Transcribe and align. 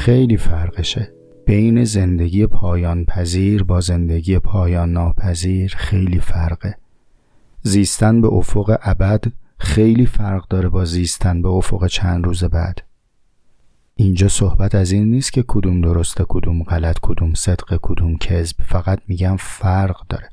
خیلی 0.00 0.36
فرقشه. 0.36 1.12
بین 1.46 1.84
زندگی 1.84 2.46
پایان 2.46 3.04
پذیر 3.04 3.64
با 3.64 3.80
زندگی 3.80 4.38
پایان 4.38 4.92
ناپذیر 4.92 5.74
خیلی 5.76 6.20
فرقه. 6.20 6.76
زیستن 7.62 8.20
به 8.20 8.28
افق 8.28 8.78
ابد 8.82 9.24
خیلی 9.58 10.06
فرق 10.06 10.48
داره 10.48 10.68
با 10.68 10.84
زیستن 10.84 11.42
به 11.42 11.48
افق 11.48 11.86
چند 11.86 12.24
روز 12.24 12.44
بعد. 12.44 12.82
اینجا 13.94 14.28
صحبت 14.28 14.74
از 14.74 14.92
این 14.92 15.10
نیست 15.10 15.32
که 15.32 15.44
کدوم 15.48 15.80
درسته 15.80 16.24
کدوم 16.28 16.62
غلط 16.62 16.96
کدوم 17.02 17.34
صدق 17.34 17.78
کدوم 17.82 18.16
کذب 18.16 18.56
فقط 18.62 19.00
میگم 19.08 19.36
فرق 19.38 20.06
داره. 20.08 20.28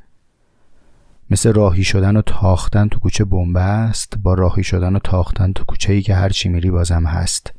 مثل 1.29 1.53
راهی 1.53 1.83
شدن 1.83 2.17
و 2.17 2.21
تاختن 2.21 2.87
تو 2.87 2.99
کوچه 2.99 3.25
است 3.55 4.13
با 4.23 4.33
راهی 4.33 4.63
شدن 4.63 4.95
و 4.95 4.99
تاختن 4.99 5.53
تو 5.53 5.63
کوچه 5.63 5.93
ای 5.93 6.01
که 6.01 6.15
هر 6.15 6.29
چی 6.29 6.49
میری 6.49 6.71
بازم 6.71 7.05
هست. 7.05 7.53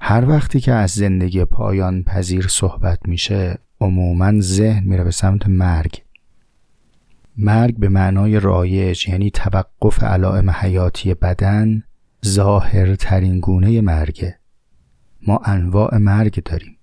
هر 0.00 0.28
وقتی 0.28 0.60
که 0.60 0.72
از 0.72 0.90
زندگی 0.90 1.44
پایان 1.44 2.02
پذیر 2.02 2.46
صحبت 2.48 2.98
میشه 3.04 3.58
عموما 3.80 4.40
ذهن 4.40 4.84
میره 4.84 5.04
به 5.04 5.10
سمت 5.10 5.46
مرگ. 5.46 6.02
مرگ 7.36 7.76
به 7.76 7.88
معنای 7.88 8.40
رایج 8.40 9.08
یعنی 9.08 9.30
توقف 9.30 10.02
علائم 10.02 10.50
حیاتی 10.50 11.14
بدن 11.14 11.82
ظاهرترین 12.26 13.40
گونه 13.40 13.80
مرگه 13.80 14.38
ما 15.26 15.40
انواع 15.44 15.96
مرگ 15.96 16.42
داریم. 16.42 16.76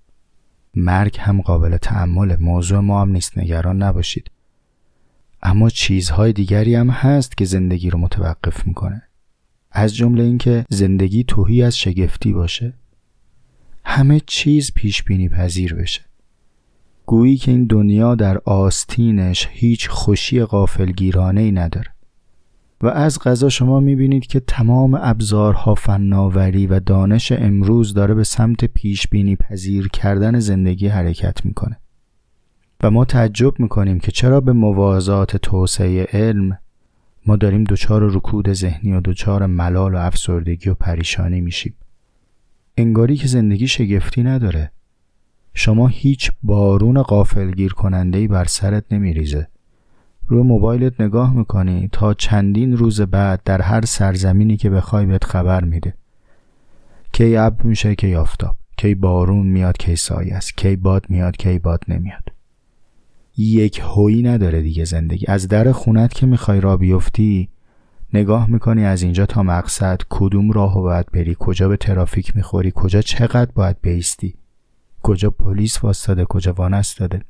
مرگ 0.76 1.18
هم 1.20 1.42
قابل 1.42 1.78
تعمل 1.78 2.36
موضوع 2.40 2.80
ما 2.80 3.02
هم 3.02 3.10
نیست 3.10 3.38
نگران 3.38 3.84
نباشید. 3.84 4.32
اما 5.44 5.70
چیزهای 5.70 6.34
دیگری 6.34 6.76
هم 6.76 6.90
هست 6.90 7.38
که 7.38 7.46
زندگی 7.46 7.90
رو 7.90 8.00
متوقف 8.00 8.68
می‌کنه. 8.68 9.02
از 9.72 9.96
جمله 9.96 10.24
اینکه 10.24 10.66
زندگی 10.70 11.24
توهی 11.24 11.64
از 11.64 11.78
شگفتی 11.78 12.34
باشه. 12.34 12.74
همه 13.86 14.22
چیز 14.28 14.72
پیش 14.76 15.04
بینی 15.04 15.30
پذیر 15.30 15.76
بشه. 15.76 16.02
گویی 17.06 17.38
که 17.38 17.52
این 17.52 17.66
دنیا 17.66 18.16
در 18.16 18.38
آستینش 18.38 19.48
هیچ 19.52 19.90
خوشی 19.90 20.44
غافلگیرانه 20.44 21.42
ای 21.42 21.52
نداره. 21.52 21.88
و 22.82 22.88
از 22.88 23.20
غذا 23.20 23.50
شما 23.50 23.80
می‌بینید 23.80 24.26
که 24.26 24.40
تمام 24.40 25.00
ابزارها 25.02 25.76
فناوری 25.76 26.68
و 26.68 26.80
دانش 26.80 27.32
امروز 27.32 27.94
داره 27.94 28.14
به 28.14 28.24
سمت 28.24 28.66
پیش 28.66 29.08
بینی 29.08 29.36
پذیر 29.36 29.88
کردن 29.88 30.40
زندگی 30.40 30.88
حرکت 30.88 31.46
می‌کنه. 31.46 31.78
و 32.84 32.92
ما 32.92 33.06
تعجب 33.06 33.60
می‌کنیم 33.60 34.00
که 34.00 34.12
چرا 34.12 34.42
به 34.42 34.54
موازات 34.54 35.38
توسعه 35.38 36.08
علم 36.14 36.58
ما 37.26 37.36
داریم 37.36 37.64
دچار 37.64 38.16
رکود 38.16 38.54
ذهنی 38.54 38.94
و 38.94 39.02
دچار 39.06 39.46
ملال 39.46 39.96
و 39.96 39.98
افسردگی 39.98 40.70
و 40.70 40.74
پریشانی 40.74 41.42
میشیم. 41.42 41.74
انگاری 42.78 43.16
که 43.16 43.28
زندگی 43.28 43.68
شگفتی 43.68 44.24
نداره. 44.24 44.72
شما 45.54 45.88
هیچ 45.88 46.32
بارون 46.44 47.02
قافلگیر 47.02 47.74
کننده 47.74 48.28
بر 48.28 48.46
سرت 48.46 48.84
نمیریزه. 48.92 49.48
روی 50.28 50.44
موبایلت 50.44 51.02
نگاه 51.02 51.34
می‌کنی 51.34 51.90
تا 51.92 52.14
چندین 52.14 52.78
روز 52.78 53.02
بعد 53.02 53.42
در 53.46 53.62
هر 53.62 53.86
سرزمینی 53.86 54.58
که 54.58 54.70
بخوای 54.70 55.06
بهت 55.06 55.24
خبر 55.24 55.64
میده. 55.64 55.94
کی 57.12 57.38
اب 57.38 57.66
میشه 57.66 57.96
کی 57.96 58.16
آفتاب. 58.16 58.56
کی 58.78 58.96
بارون 58.96 59.48
میاد 59.48 59.78
کی 59.78 59.96
سایه 59.96 60.36
است. 60.36 60.58
کی 60.58 60.76
باد 60.76 61.06
میاد 61.10 61.38
کی 61.38 61.60
باد 61.60 61.84
نمیاد. 61.88 62.24
یک 63.38 63.82
هویی 63.84 64.22
نداره 64.22 64.62
دیگه 64.62 64.86
زندگی. 64.86 65.26
از 65.28 65.48
در 65.48 65.72
خونت 65.72 66.14
که 66.14 66.26
می‌خوای 66.26 66.62
را 66.62 66.78
بیفتی 66.78 67.50
نگاه 68.16 68.50
می‌کنی 68.50 68.86
از 68.86 69.04
اینجا 69.04 69.26
تا 69.26 69.44
مقصد 69.44 70.02
کدوم 70.10 70.52
راهو 70.52 70.82
باید 70.82 71.06
بری 71.12 71.36
کجا 71.40 71.70
به 71.70 71.78
ترافیک 71.78 72.36
می‌خوری 72.36 72.72
کجا 72.76 73.02
چقدر 73.02 73.52
باید 73.56 73.78
بیستی 73.82 74.36
کجا 75.04 75.30
پلیس 75.30 75.84
واسطاده 75.84 76.26
کجا 76.26 76.54
وانستاده. 76.54 77.22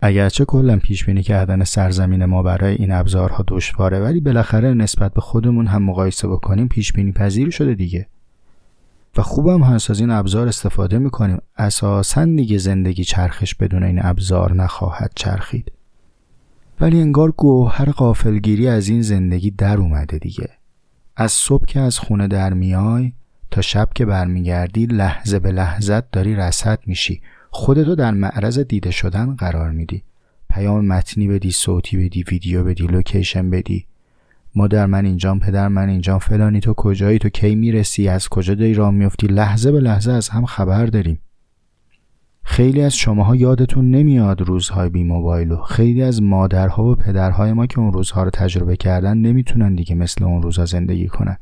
اگرچه 0.00 0.44
کلا 0.44 0.78
پیش 0.78 1.04
بینی 1.04 1.22
کردن 1.22 1.64
سرزمین 1.64 2.24
ما 2.24 2.42
برای 2.42 2.74
این 2.74 2.92
ابزارها 2.92 3.44
دشواره 3.48 4.00
ولی 4.00 4.20
بالاخره 4.20 4.74
نسبت 4.74 5.14
به 5.14 5.20
خودمون 5.20 5.66
هم 5.66 5.82
مقایسه 5.82 6.28
بکنیم 6.28 6.68
پیش 6.68 6.92
بینی 6.92 7.12
پذیر 7.12 7.50
شده 7.50 7.74
دیگه. 7.74 8.06
و 9.16 9.22
خوبم 9.22 9.62
هست 9.62 9.90
از 9.90 10.00
این 10.00 10.10
ابزار 10.10 10.48
استفاده 10.48 10.98
می‌کنیم. 10.98 11.38
اساسا 11.56 12.24
دیگه 12.24 12.58
زندگی 12.58 13.04
چرخش 13.04 13.54
بدون 13.54 13.82
این 13.82 14.00
ابزار 14.02 14.54
نخواهد 14.54 15.12
چرخید. 15.14 15.72
ولی 16.80 17.00
انگار 17.00 17.30
گوهر 17.30 17.90
قافلگیری 17.90 18.68
از 18.68 18.88
این 18.88 19.02
زندگی 19.02 19.50
در 19.50 19.76
اومده 19.76 20.18
دیگه. 20.18 20.48
از 21.16 21.32
صبح 21.32 21.66
که 21.66 21.80
از 21.80 21.98
خونه 21.98 22.28
در 22.28 22.52
میای 22.52 23.12
تا 23.50 23.60
شب 23.60 23.88
که 23.94 24.06
برمیگردی 24.06 24.86
لحظه 24.86 25.38
به 25.38 25.52
لحظت 25.52 26.10
داری 26.10 26.36
رسد 26.36 26.78
میشی. 26.86 27.20
خودتو 27.50 27.94
در 27.94 28.10
معرض 28.10 28.58
دیده 28.58 28.90
شدن 28.90 29.34
قرار 29.34 29.70
میدی. 29.70 30.02
پیام 30.50 30.86
متنی 30.86 31.28
بدی 31.28 31.50
صوتی 31.50 31.96
بدی 31.96 32.22
ویدیو 32.22 32.64
بدی 32.64 32.86
لوکیشن 32.86 33.50
بدی. 33.50 33.86
مادر 34.54 34.86
من 34.86 35.04
اینجام 35.04 35.40
پدر 35.40 35.68
من 35.68 35.88
اینجام 35.88 36.18
فلانی 36.18 36.60
تو 36.60 36.74
کجایی 36.74 37.18
تو 37.18 37.28
کی 37.28 37.54
می‌رسی 37.54 38.08
از 38.08 38.28
کجا 38.28 38.54
داری 38.54 38.74
راه 38.74 38.90
میفتی 38.90 39.26
لحظه 39.26 39.72
به 39.72 39.80
لحظه 39.80 40.12
از 40.12 40.28
هم 40.28 40.44
خبر 40.44 40.86
داریم. 40.86 41.18
خیلی 42.50 42.82
از 42.82 42.96
شماها 42.96 43.36
یادتون 43.36 43.90
نمیاد 43.90 44.40
روزهای 44.40 44.88
بی 44.88 45.04
موبایل 45.04 45.52
و 45.52 45.56
خیلی 45.56 46.02
از 46.02 46.22
مادرها 46.22 46.84
و 46.84 46.94
پدرهای 46.94 47.52
ما 47.52 47.66
که 47.66 47.78
اون 47.78 47.92
روزها 47.92 48.22
رو 48.22 48.30
تجربه 48.30 48.76
کردن 48.76 49.18
نمی‌تونن 49.18 49.74
دیگه 49.74 49.94
مثل 49.94 50.24
اون 50.24 50.42
روزها 50.42 50.64
زندگی 50.64 51.08
کنن. 51.08 51.36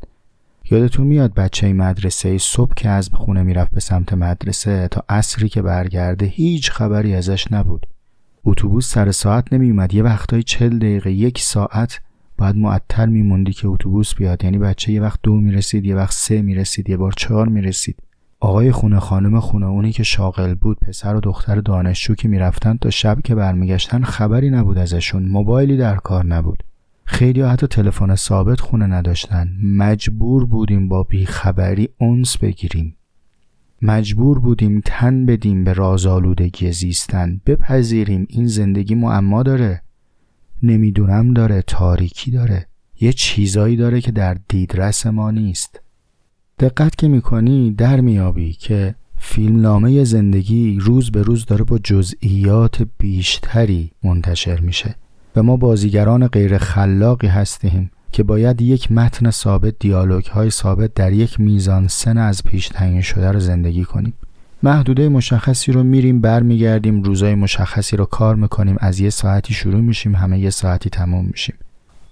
یادتون 0.71 1.07
میاد 1.07 1.35
بچه 1.35 1.73
مدرسه 1.73 2.39
صبح 2.39 2.73
که 2.77 2.89
از 2.89 3.11
خونه 3.13 3.43
می‌رفت 3.43 3.71
به 3.71 3.81
سمت 3.81 4.13
مدرسه 4.13 4.89
تا 4.89 5.05
عصری 5.09 5.49
که 5.49 5.63
برگرده 5.63 6.27
هیچ 6.27 6.71
خبری 6.71 7.15
ازش 7.15 7.53
نبود. 7.53 7.87
اتوبوس 8.45 8.93
سر 8.93 9.13
ساعت 9.13 9.53
نمیومد 9.53 9.95
یه 9.95 10.03
وقتای 10.03 10.43
چل 10.43 10.79
دقیقه 10.79 11.13
یک 11.13 11.39
ساعت 11.39 12.01
باید 12.39 12.57
معطل 12.57 13.09
میموندی 13.09 13.53
که 13.53 13.69
اتوبوس 13.69 14.15
بیاد. 14.15 14.45
یعنی 14.45 14.59
بچه 14.59 14.93
یه 14.93 15.03
وقت 15.03 15.21
دو 15.23 15.35
می‌رسید 15.35 15.85
یه 15.85 15.97
وقت 15.97 16.13
سه 16.13 16.43
می‌رسید 16.43 16.91
یه 16.91 16.97
بار 16.97 17.13
چهار 17.13 17.49
می‌رسید. 17.49 17.97
آقای 18.47 18.73
خونه 18.73 19.01
خانم 19.01 19.41
خونه 19.41 19.67
اونی 19.67 19.93
که 19.93 20.03
شاغل 20.03 20.55
بود 20.55 20.79
پسر 20.79 21.15
و 21.17 21.21
دختر 21.21 21.61
دانشجو 21.61 22.15
که 22.15 22.29
می‌رفتن 22.29 22.77
تا 22.77 22.91
شب 22.91 23.19
که 23.25 23.35
برمیگشتن 23.35 24.03
خبری 24.03 24.51
نبود 24.51 24.79
ازشون 24.79 25.29
موبایلی 25.29 25.77
در 25.77 25.97
کار 25.97 26.27
نبود. 26.27 26.63
خیلی 27.05 27.43
حتی 27.43 27.67
تلفن 27.67 28.15
ثابت 28.15 28.61
خونه 28.61 28.87
نداشتن. 28.87 29.49
مجبور 29.63 30.47
بودیم 30.47 30.89
با 30.89 31.03
بیخبری 31.03 31.89
اونس 31.99 32.39
بگیریم. 32.39 32.97
مجبور 33.83 34.39
بودیم 34.39 34.83
تن 34.85 35.27
بدیم 35.27 35.65
به 35.65 35.73
رازآلودگی 35.73 36.73
زیستن. 36.73 37.41
بپذیریم 37.47 38.27
این 38.29 38.47
زندگی 38.47 38.95
معما 38.95 39.43
داره. 39.43 39.83
نمی‌دونم 40.63 41.33
داره 41.33 41.63
تاریکی 41.63 42.31
داره. 42.31 42.67
یه 43.01 43.13
چیزایی 43.13 43.77
داره 43.77 44.01
که 44.01 44.13
در 44.13 44.37
دیدرس 44.49 45.07
ما 45.07 45.31
نیست. 45.31 45.81
دقت 46.59 46.97
که 46.97 47.09
می‌کنی 47.09 47.71
در 47.71 48.01
میابی 48.01 48.53
که 48.53 48.95
فیلمنامه 49.19 50.05
زندگی 50.05 50.79
روز 50.81 51.11
به 51.11 51.23
روز 51.23 51.47
داره 51.47 51.65
با 51.65 51.79
جزئیات 51.79 52.83
بیشتری 52.99 53.91
منتشر 54.05 54.61
میشه. 54.61 54.95
و 55.37 55.43
ما 55.43 55.57
بازیگران 55.57 56.27
غیر 56.27 56.59
خلاقی 56.59 57.27
هستیم 57.27 57.91
که 58.13 58.23
باید 58.23 58.63
یک 58.63 58.93
متن 58.93 59.31
ثابت 59.31 59.75
دیالوگ 59.81 60.25
های 60.25 60.51
ثابت 60.51 60.95
در 60.95 61.13
یک 61.13 61.41
میزان 61.41 61.89
سن 61.89 62.19
از 62.19 62.45
پیش 62.45 62.69
تعیین 62.69 63.01
شده 63.01 63.33
رو 63.33 63.41
زندگی 63.41 63.85
کنیم. 63.85 64.15
محدوده 64.63 65.09
مشخصی 65.09 65.73
رو 65.73 65.83
میریم 65.83 66.21
برمیگردیم 66.21 67.03
روزای 67.03 67.35
مشخصی 67.35 67.97
رو 67.97 68.05
کار 68.05 68.37
می‌کنیم 68.37 68.77
از 68.81 69.01
یه 69.01 69.11
ساعتی 69.11 69.55
شروع 69.55 69.81
میشیم 69.81 70.15
همه 70.15 70.39
یه 70.39 70.51
ساعتی 70.51 70.91
تموم 70.91 71.25
میشیم. 71.25 71.55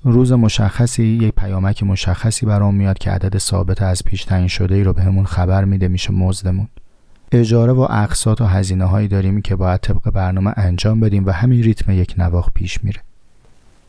روز 0.05 0.33
مشخصی 0.33 1.05
یک 1.05 1.35
پیامک 1.35 1.83
مشخصی 1.83 2.47
برام 2.47 2.75
میاد 2.75 2.99
که 2.99 3.11
عدد 3.11 3.39
ثابت 3.39 3.83
از 3.83 4.05
پیش 4.05 4.25
تعیین 4.25 4.49
شده 4.49 4.75
ای 4.75 4.85
رو 4.85 4.93
بهمون 4.93 5.25
خبر 5.25 5.65
میده 5.65 5.89
میشه 5.89 6.13
مزدمون. 6.13 6.69
اجاره 7.33 7.73
و 7.73 7.81
اقساط 7.91 8.41
و 8.41 8.45
هزینه 8.45 8.85
هایی 8.85 9.09
داریم 9.09 9.43
که 9.43 9.57
باید 9.57 9.81
طبق 9.81 10.11
برنامه 10.11 10.53
انجام 10.57 11.01
بدیم 11.01 11.27
و 11.27 11.31
همین 11.31 11.63
ریتم 11.63 11.93
یک 11.93 12.15
نواخ 12.19 12.49
پیش 12.55 12.85
میره. 12.85 13.01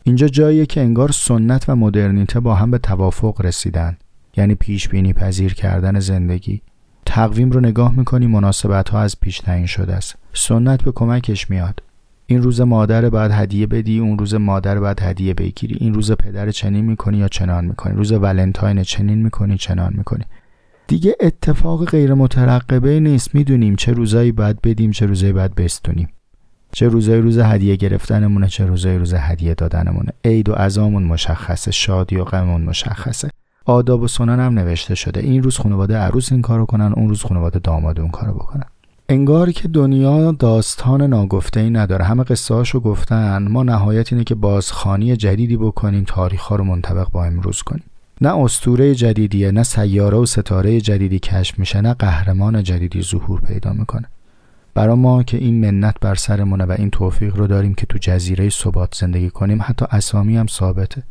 اینجا 0.04 0.28
جاییه 0.28 0.66
که 0.66 0.80
انگار 0.80 1.12
سنت 1.12 1.68
و 1.68 1.76
مدرنیته 1.76 2.40
با 2.40 2.54
هم 2.54 2.70
به 2.70 2.78
توافق 2.78 3.40
رسیدن 3.40 3.96
یعنی 4.36 4.54
پیش 4.54 4.88
بینی 4.88 5.12
پذیر 5.12 5.54
کردن 5.54 6.00
زندگی. 6.00 6.62
تقویم 7.06 7.50
رو 7.50 7.60
نگاه 7.60 7.94
می‌کنی 7.96 8.26
مناسبت 8.26 8.88
ها 8.88 9.00
از 9.00 9.20
پیش 9.20 9.38
تعیین 9.38 9.66
شده 9.66 9.94
است. 9.94 10.16
سنت 10.32 10.82
به 10.82 10.92
کمکش 10.92 11.50
میاد. 11.50 11.82
این 12.26 12.42
روز 12.42 12.60
مادر 12.60 13.10
باید 13.10 13.32
هدیه 13.32 13.66
بدی 13.66 13.98
اون 13.98 14.18
روز 14.18 14.34
مادر 14.34 14.80
باید 14.80 15.00
هدیه 15.02 15.34
بگیری. 15.34 15.76
این 15.80 15.94
روز 15.94 16.12
پدر 16.12 16.50
چنین 16.50 16.84
می‌کنی 16.84 17.18
یا 17.18 17.28
چنان 17.28 17.64
می‌کنی؟ 17.64 17.96
روز 17.96 18.12
ولنتاین 18.12 18.82
چنین 18.82 19.22
می‌کنی 19.22 19.56
چنان 19.56 19.94
می‌کنی؟ 19.96 20.24
دیگه 20.86 21.16
اتفاق 21.20 21.84
غیر 21.84 22.14
مترقبه 22.14 23.00
نیست. 23.00 23.34
می‌دونیم 23.34 23.76
چه 23.76 23.92
روزایی 23.92 24.32
باید 24.32 24.60
بدیم 24.60 24.90
چه 24.90 25.06
روزایی 25.06 25.32
باید 25.32 25.54
بستونیم. 25.54 26.08
چه 26.72 26.88
روزایی 26.88 27.20
روز 27.22 27.38
هدیه 27.38 27.76
گرفتنمونه 27.76 28.48
چه 28.48 28.66
روزایی 28.66 28.98
روز 28.98 29.14
هدیه 29.14 29.54
دادنمونه. 29.54 30.12
عید 30.24 30.48
و 30.48 30.52
عزامون 30.52 31.02
مشخصه 31.02 31.70
شادی 31.70 32.16
و 32.16 32.24
غممون 32.24 32.62
مشخصه. 32.62 33.30
آداب 33.64 34.02
و 34.02 34.08
سنن 34.08 34.40
هم 34.40 34.58
نوشته 34.58 34.94
شده. 34.94 35.20
این 35.20 35.42
روز 35.42 35.58
خانواده 35.58 35.96
عروس 35.96 36.32
این 36.32 36.42
کارو 36.42 36.66
کنن 36.66 36.92
اون 36.96 37.08
روز 37.08 37.22
خانواده 37.22 37.58
داماد 37.58 38.00
اون 38.00 38.10
کارو 38.10 38.34
بکنن. 38.34 38.64
انگار 39.08 39.50
که 39.50 39.68
دنیا 39.68 40.32
داستان 40.32 41.02
ناگفته 41.02 41.60
ای 41.60 41.70
نداره. 41.70 42.04
همه 42.04 42.24
قصه 42.24 42.54
هاشو 42.54 42.80
گفتن. 42.80 43.48
ما 43.48 43.62
نهایت 43.62 44.12
اینه 44.12 44.24
که 44.24 44.34
بازخانی 44.34 45.16
جدیدی 45.16 45.56
بکنیم 45.56 46.04
تاریخ 46.06 46.40
ها 46.40 46.56
رو 46.56 46.64
منطبق 46.64 47.10
با 47.10 47.24
امروز 47.24 47.62
کنیم. 47.62 47.84
نه 48.20 48.38
استوره 48.38 48.94
جدیدیه 48.94 49.50
نه 49.50 49.62
سیاره 49.62 50.18
و 50.18 50.26
ستاره 50.26 50.80
جدیدی 50.80 51.18
کشف 51.18 51.58
میشه 51.58 51.80
نه 51.80 51.94
قهرمان 51.94 52.62
جدیدی 52.62 53.02
ظهور 53.02 53.40
پیدا 53.40 53.72
می‌کنه. 53.72 54.08
برا 54.74 54.96
ما 54.96 55.22
که 55.22 55.36
این 55.36 55.70
منت 55.70 55.94
بر 56.00 56.14
سرمونه 56.14 56.64
و 56.64 56.74
این 56.78 56.90
توفیق 56.90 57.36
رو 57.36 57.46
داریم 57.46 57.74
که 57.74 57.86
تو 57.86 57.98
جزیره 57.98 58.48
ثبات 58.48 58.94
زندگی 58.94 59.30
کنیم 59.30 59.58
حتی 59.62 59.86
اسامی 59.90 60.36
هم 60.36 60.46
ثابته. 60.46 61.02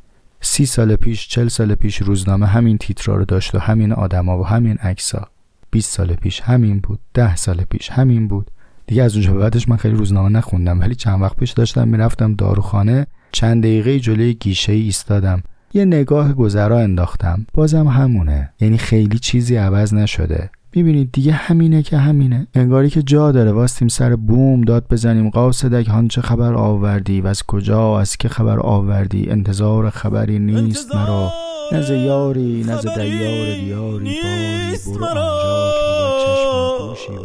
سی 0.42 0.66
سال 0.66 0.96
پیش 0.96 1.28
چل 1.28 1.48
سال 1.48 1.76
پیش 1.76 1.98
روزنامه 1.98 2.46
همین 2.46 2.78
تیترا 2.78 3.16
رو 3.16 3.26
داشت 3.26 3.56
و 3.56 3.60
همین 3.60 3.94
آدما 3.94 4.40
و 4.40 4.48
همین 4.48 4.78
عکسا 4.78 5.28
20 5.76 5.92
سال 5.92 6.14
پیش 6.14 6.42
همین 6.42 6.80
بود 6.80 7.00
ده 7.14 7.36
سال 7.36 7.64
پیش 7.64 7.90
همین 7.90 8.28
بود. 8.28 8.52
دیگه 8.88 9.04
از 9.04 9.14
اونجا 9.16 9.34
بعدش 9.34 9.70
من 9.70 9.78
خیلی 9.78 9.96
روزنامه 9.96 10.30
نخوندم 10.30 10.80
ولی 10.80 10.96
چند 10.96 11.22
وقت 11.22 11.36
پیش 11.36 11.52
داشتم 11.52 11.88
می‌رفتم 11.88 12.36
داروخانه 12.36 13.08
چند 13.32 13.64
دقیقه 13.64 14.00
جلوی 14.00 14.34
گیشه 14.34 14.72
ای 14.72 14.82
ایستادم. 14.82 15.44
یه 15.74 15.86
نگاه 15.86 16.34
گذرا 16.34 16.80
انداختم 16.80 17.46
بازم 17.54 17.88
همونه. 17.88 18.50
یعنی 18.60 18.78
خیلی 18.78 19.20
چیزی 19.20 19.56
عوض 19.56 19.94
نشده. 19.94 20.50
می‌بینید 20.76 21.12
دیگه 21.12 21.32
همینه 21.32 21.84
که 21.84 21.98
همینه. 21.98 22.48
انگاری 22.54 22.90
که 22.90 23.02
جا 23.02 23.32
داره. 23.32 23.52
واستیم 23.52 23.88
سر 23.88 24.16
بوم 24.16 24.62
داد 24.62 24.86
بزنیم. 24.90 25.30
قاصدک 25.30 25.88
هان 25.88 26.08
چه 26.08 26.22
خبر 26.22 26.54
آوردی؟ 26.54 27.22
و 27.22 27.28
از 27.28 27.44
کجا؟ 27.44 28.00
از 28.00 28.18
که 28.18 28.30
خبر 28.30 28.60
آوردی؟ 28.60 29.30
انتظار 29.30 29.90
خبری 29.90 30.40
نیست 30.40 30.96
مرا. 30.96 31.32
نز 31.72 31.90
یاری 31.90 32.66
نز 32.68 32.88
دیار 32.88 33.56
دیاری. 33.56 34.22
باری 34.22 34.78
برو 35.00 35.56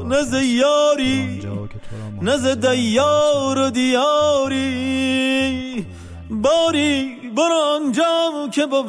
نز 0.08 0.34
یاری 0.42 1.42
نز 2.22 2.46
دیار 2.46 3.70
دیاری. 3.70 4.70
باری 6.30 7.16
برو 7.36 7.60
آنجا 7.76 8.48
که 8.52 8.66
بود. 8.66 8.86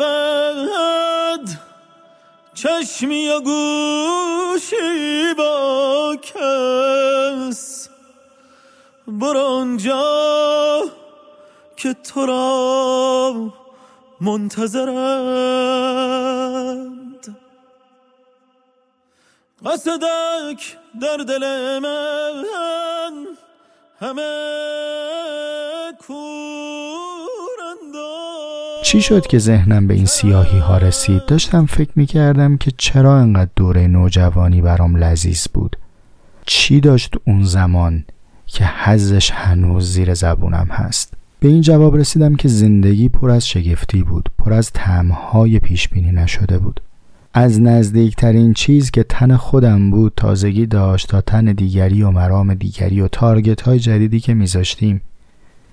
چشمی 2.62 3.30
و 3.30 3.40
گوشی 3.40 5.34
با 5.38 6.16
کس. 6.22 7.90
برو 9.08 9.40
آنجا 9.40 10.84
که 11.78 11.94
تو 11.94 12.26
را 12.26 13.54
منتظرند. 14.22 14.98
قصدک 19.66 20.78
در 21.02 21.18
دل 21.18 21.80
من 21.80 23.28
همه 24.00 25.01
چی 28.92 29.02
شد 29.02 29.28
که 29.28 29.40
ذهنم 29.40 29.88
به 29.88 29.94
این 29.94 30.06
سیاهی 30.06 30.60
ها 30.60 30.78
رسید؟ 30.78 31.26
داشتم 31.26 31.66
فکر 31.66 31.90
می 31.96 32.06
کردم 32.06 32.58
که 32.58 32.72
چرا 32.78 33.18
انقدر 33.18 33.50
دوره 33.56 33.88
نوجوانی 33.88 34.62
برام 34.62 34.96
لذیذ 34.96 35.48
بود. 35.54 35.76
چی 36.46 36.80
داشت 36.80 37.14
اون 37.26 37.44
زمان 37.44 38.04
که 38.46 38.66
حزش 38.66 39.32
هنوز 39.32 39.94
زیر 39.94 40.14
زبونم 40.14 40.68
هست؟ 40.72 41.14
به 41.40 41.48
این 41.48 41.62
جواب 41.62 41.98
رسیدم 41.98 42.36
که 42.36 42.48
زندگی 42.48 43.10
پر 43.10 43.30
از 43.30 43.48
شگفتی 43.48 44.04
بود 44.04 44.30
پر 44.38 44.54
از 44.54 44.72
تمهای 44.72 45.60
پیش 45.60 45.90
بینی 45.90 46.12
نشده 46.12 46.58
بود. 46.58 46.82
از 47.34 47.62
نزدیکترین 47.62 48.54
چیز 48.54 48.92
که 48.92 49.04
تن 49.04 49.36
خودم 49.36 49.92
بود 49.92 50.14
تازگی 50.16 50.66
داشت 50.66 51.08
تا 51.08 51.22
تن 51.22 51.46
دیگری 51.46 52.04
و 52.04 52.12
مرام 52.12 52.54
دیگری 52.54 53.02
و 53.02 53.08
تارگت 53.08 53.62
های 53.62 53.80
جدیدی 53.80 54.20
که 54.20 54.34
میذاشتیم. 54.34 55.02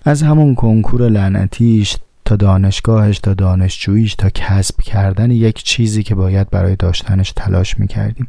از 0.05 0.23
همون 0.23 0.55
کنکور 0.55 1.09
لعنتیش 1.09 1.97
تا 2.29 2.37
دانشگاهش 2.37 3.19
تا 3.19 3.35
دانشجوییش 3.35 4.15
تا 4.15 4.31
کسب 4.31 4.81
کردن 4.81 5.31
یک 5.31 5.63
چیزی 5.63 6.03
که 6.03 6.15
باید 6.15 6.51
برای 6.51 6.77
داشتنش 6.77 7.33
تلاش 7.37 7.79
می‌کردیم. 7.79 8.29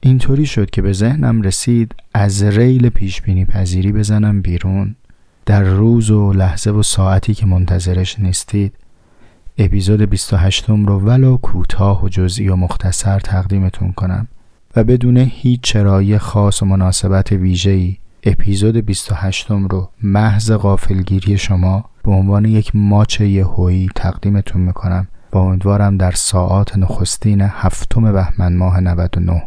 اینطوری 0.00 0.46
شد 0.46 0.70
که 0.70 0.82
به 0.82 0.92
ذهنم 0.92 1.42
رسید 1.42 1.94
از 2.14 2.42
ریل 2.42 2.88
پیش 2.88 3.22
بینی 3.22 3.44
پذیری 3.44 3.92
بزنم 3.92 4.42
بیرون. 4.42 4.96
در 5.46 5.62
روز 5.62 6.10
و 6.10 6.32
لحظه 6.32 6.70
و 6.70 6.82
ساعتی 6.82 7.34
که 7.34 7.46
منتظرش 7.46 8.18
نیستید. 8.18 8.72
اپیزود 9.58 10.02
28 10.02 10.68
رو 10.68 11.00
ولو 11.00 11.36
کوتاه 11.36 12.04
و 12.04 12.08
جزئی 12.08 12.48
و 12.48 12.56
مختصر 12.56 13.20
تقدیمتون 13.20 13.92
کنم 13.92 14.28
و 14.76 14.84
بدون 14.84 15.16
هیچ 15.16 15.60
چرایی 15.60 16.18
خاص 16.18 16.62
و 16.62 16.66
مناسبت 16.66 17.32
ویژه‌ای 17.32 17.96
اپیزود 18.24 18.76
28 18.76 19.50
رو 19.50 19.88
محض 20.02 20.52
غافلگیری 20.52 21.38
شما 21.38 21.84
به 22.04 22.10
عنوان 22.10 22.44
یک 22.44 22.70
ماچ 22.74 23.20
یهویی 23.20 23.88
تقدیمتون 23.94 24.62
می‌کنم 24.62 25.08
با 25.32 25.40
امیدوارم 25.40 25.96
در 25.96 26.10
ساعات 26.10 26.78
نخستین 26.78 27.40
هفتم 27.40 28.12
بهمن 28.12 28.56
ماه 28.56 28.80
99 28.80 29.42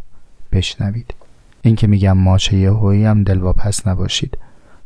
بشنوید. 0.52 1.14
این 1.62 1.76
که 1.76 1.88
میگم 1.88 2.18
ماچ 2.18 2.54
یهویی 2.54 3.06
هم 3.06 3.24
دلواپس 3.24 3.88
نباشید. 3.88 4.38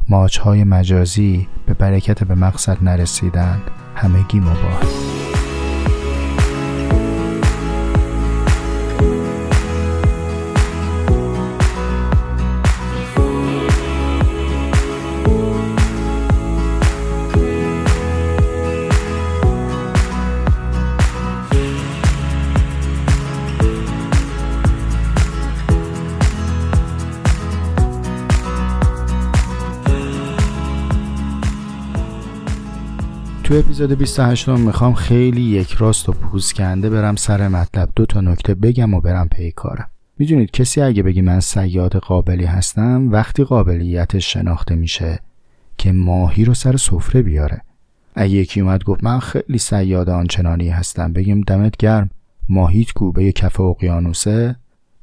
ماچ 0.09 0.37
های 0.37 0.63
مجازی 0.63 1.47
به 1.65 1.73
برکت 1.73 2.23
به 2.23 2.35
مقصد 2.35 2.77
نرسیدن. 2.83 3.61
همگی 3.95 4.39
مباه 4.39 5.18
تو 33.49 33.55
اپیزود 33.55 33.91
28 33.97 34.49
می‌خوام 34.49 34.93
خیلی 34.93 35.41
یک 35.41 35.71
راست 35.71 36.09
و 36.09 36.11
پوزکنده 36.11 36.89
برم 36.89 37.15
سر 37.15 37.47
مطلب 37.47 37.89
دو 37.95 38.05
تا 38.05 38.21
نکته 38.21 38.55
بگم 38.55 38.93
و 38.93 39.01
برم 39.01 39.29
پی 39.29 39.51
کارم. 39.51 39.89
می‌دونید 40.17 40.51
کسی 40.51 40.81
اگه 40.81 41.03
بگی 41.03 41.21
من 41.21 41.39
سیاد 41.39 41.95
قابلی 41.95 42.45
هستم 42.45 43.11
وقتی 43.11 43.43
قابلیتش 43.43 44.33
شناخته 44.33 44.75
میشه 44.75 45.19
که 45.77 45.91
ماهی 45.91 46.45
رو 46.45 46.53
سر 46.53 46.77
سفره 46.77 47.21
بیاره. 47.21 47.61
اگه 48.15 48.33
یکی 48.33 48.61
اومد 48.61 48.83
گفت 48.83 49.03
من 49.03 49.19
خیلی 49.19 49.57
سیاد 49.57 50.09
آنچنانی 50.09 50.69
هستم 50.69 51.13
بگیم 51.13 51.41
دمت 51.41 51.77
گرم 51.77 52.09
ماهیت 52.49 52.91
کو 52.91 53.11
به 53.11 53.31
کف 53.31 53.59
اقیانوسه. 53.59 54.55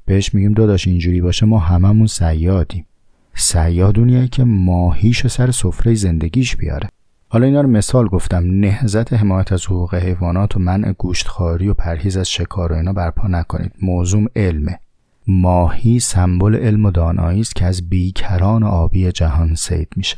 بهش 0.05 0.35
میگیم 0.35 0.53
داداش 0.53 0.87
اینجوری 0.87 1.21
باشه 1.21 1.47
ما 1.47 1.59
هممون 1.59 2.07
سیادیم. 2.07 2.87
سیادونیه 3.35 4.29
که 4.29 4.45
ماهیشو 4.45 5.29
سر 5.29 5.50
سفره 5.50 5.95
زندگیش 5.95 6.57
بیاره. 6.57 6.88
حالا 7.28 7.47
اینا 7.47 7.61
رو 7.61 7.68
مثال 7.68 8.09
گفتم. 8.09 8.45
نهزت 8.61 9.12
حمایت 9.12 9.52
از 9.52 9.66
حقوق 9.66 9.95
حیوانات 9.95 10.56
و 10.56 10.61
منع 10.61 10.92
گوشتخواری 10.92 11.68
و 11.68 11.75
پرهیز 11.75 12.16
از 12.16 12.30
شکار 12.30 12.73
و 12.73 12.76
اینا 12.76 12.92
برپا 12.92 13.28
نکنید. 13.28 13.73
موضوع 13.83 14.30
علمه. 14.37 14.78
ماهی 15.26 16.00
سمبل 16.00 16.56
علم 16.56 16.85
و 16.85 16.90
دانایی 16.90 17.40
است 17.40 17.56
که 17.56 17.64
از 17.64 17.88
بیکران 17.88 18.62
آبی 18.62 19.12
جهان 19.12 19.54
سید 19.54 19.88
میشه. 19.97 20.16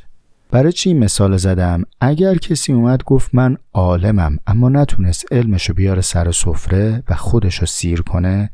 برای 0.51 0.73
چی 0.73 0.95
مثال 0.95 1.37
زدم؟ 1.37 1.83
اگر 2.01 2.35
کسی 2.35 2.73
اومد 2.73 3.05
گفت 3.05 3.35
من 3.35 3.57
عالمم 3.73 4.39
اما 4.47 4.69
نتونست 4.69 5.33
علمشو 5.33 5.75
بیاره 5.75 6.01
سر 6.01 6.33
سفره 6.33 7.03
و 7.09 7.15
خودشو 7.15 7.67
سیر 7.67 8.03
کنه 8.03 8.51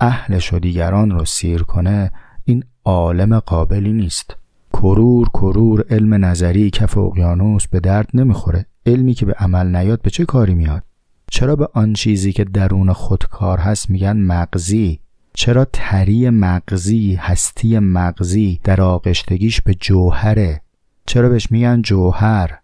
اهلش 0.00 0.52
و 0.52 0.58
دیگران 0.58 1.10
رو 1.10 1.24
سیر 1.24 1.62
کنه 1.62 2.10
این 2.44 2.64
عالم 2.84 3.38
قابلی 3.38 3.92
نیست. 3.92 4.36
کرور 4.82 5.28
کرور 5.28 5.84
علم 5.90 6.24
نظری 6.24 6.70
کف 6.70 6.98
اقیانوس 6.98 7.66
به 7.66 7.80
درد 7.80 8.10
نمی‌خوره. 8.14 8.66
علمی 8.86 9.14
که 9.14 9.26
به 9.26 9.32
عمل 9.32 9.76
نیاد 9.76 10.02
به 10.02 10.10
چه 10.10 10.24
کاری 10.24 10.54
میاد؟ 10.54 10.82
چرا 11.30 11.56
به 11.56 11.68
آن 11.72 11.92
چیزی 11.92 12.32
که 12.32 12.44
درون 12.44 12.92
خودکار 12.92 13.58
هست 13.58 13.90
میگن 13.90 14.16
مغزی؟ 14.16 15.00
چرا 15.34 15.64
تری 15.64 16.30
مغزی 16.30 17.14
هستی 17.14 17.78
مغزی 17.78 18.60
در 18.64 18.80
آغشتگیش 18.80 19.60
به 19.60 19.74
جوهره؟ 19.74 20.60
چرا 21.06 21.28
بهش 21.28 21.50
میگن 21.50 21.82
جوهر؟ 21.82 22.58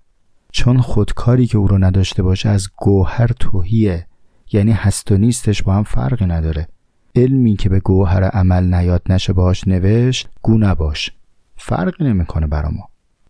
چون 0.53 0.81
خودکاری 0.81 1.47
که 1.47 1.59
او 1.59 1.67
رو 1.67 1.79
نداشته 1.79 2.23
باشه 2.23 2.49
از 2.49 2.69
گوهر 2.77 3.27
توهیه. 3.27 4.07
یعنی 4.53 4.73
هست 4.73 5.13
و 5.13 5.17
نیستش 5.17 5.63
با 5.63 5.75
هم 5.75 5.83
فرقی 5.83 6.27
نداره. 6.27 6.69
علمی 7.17 7.57
که 7.57 7.69
به 7.69 7.81
گوهر 7.81 8.25
عمل 8.25 8.75
نیاد 8.75 9.03
نشه 9.09 9.33
باش 9.33 9.69
نوشت 9.69 10.29
گو 10.43 10.59
نباش. 10.59 11.13
فرقی 11.57 12.05
نمی‌کنه 12.05 12.47
برا 12.47 12.71
ما. 12.71 12.89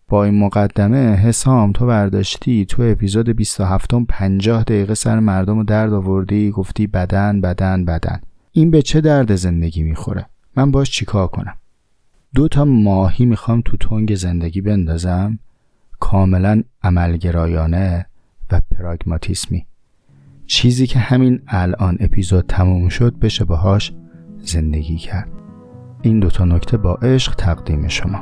با 0.09 0.25
این 0.25 0.39
مقدمه 0.39 1.15
حسام 1.15 1.73
تو 1.73 1.87
برداشتی 1.87 2.65
تو 2.65 2.83
اپیزود 2.83 3.29
27 3.29 3.95
50 4.09 4.63
دقیقه 4.63 4.95
سر 4.95 5.19
مردم 5.19 5.57
رو 5.57 5.65
درد 5.65 5.93
آوردی 5.93 6.51
گفتی 6.51 6.87
بدن 6.87 7.41
بدن 7.41 7.85
بدن. 7.85 8.21
این 8.53 8.71
به 8.71 8.83
چه 8.83 9.01
درد 9.01 9.35
زندگی 9.35 9.83
می‌خوره؟ 9.83 10.27
من 10.57 10.71
باش 10.71 10.91
چیکار 10.91 11.27
کنم؟ 11.27 11.57
دو 12.35 12.49
تا 12.49 12.65
ماهی 12.65 13.27
می‌خوام 13.27 13.63
تو 13.65 13.77
تنگ 13.77 14.15
زندگی 14.15 14.61
بندازم 14.61 15.39
کاملا 16.01 16.63
عملگرایانه 16.83 18.07
و 18.51 18.61
پراگماتیسمی. 18.71 19.67
چیزی 20.47 20.87
که 20.87 20.99
همین 20.99 21.41
الان 21.47 21.97
اپیزود 22.01 22.47
تموم 22.47 22.89
شد 22.89 23.19
بشه 23.19 23.45
باهاش 23.45 23.93
زندگی 24.43 24.97
کرد. 24.97 25.44
این 26.05 26.21
دوتا 26.21 26.45
نکته 26.45 26.77
با 26.77 26.95
عشق 26.95 27.35
تقدیم 27.35 27.89
شما 27.89 28.21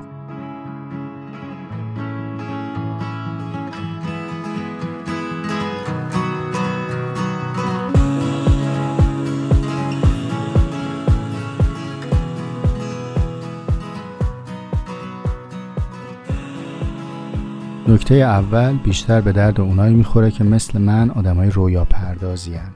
نکته 17.88 18.14
اول 18.14 18.76
بیشتر 18.76 19.20
به 19.20 19.32
درد 19.32 19.60
اونایی 19.60 19.94
می‌خوره 19.94 20.30
که 20.30 20.44
مثل 20.44 20.80
من 20.80 21.10
آدمای 21.10 21.50
رویا 21.50 21.84
پردازی 21.84 22.54
هن. 22.54 22.70